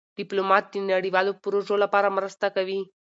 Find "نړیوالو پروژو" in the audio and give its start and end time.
0.91-1.75